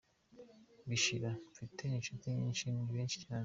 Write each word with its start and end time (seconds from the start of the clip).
Bishira: 0.87 1.31
Mfite 1.51 1.83
inshuti 1.97 2.25
nyinshi, 2.41 2.65
ni 2.73 2.83
benshi 2.95 3.17
cyane. 3.25 3.39